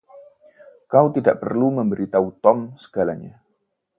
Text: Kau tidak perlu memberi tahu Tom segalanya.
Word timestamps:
Kau 0.91 1.05
tidak 1.15 1.35
perlu 1.45 1.67
memberi 1.79 2.05
tahu 2.13 2.27
Tom 2.43 2.59
segalanya. 2.83 3.33